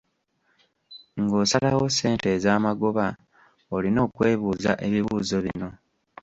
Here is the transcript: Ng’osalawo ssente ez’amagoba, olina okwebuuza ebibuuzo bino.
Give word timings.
Ng’osalawo 1.21 1.85
ssente 1.91 2.27
ez’amagoba, 2.37 3.05
olina 3.75 3.99
okwebuuza 4.07 4.71
ebibuuzo 4.85 5.37
bino. 5.45 5.69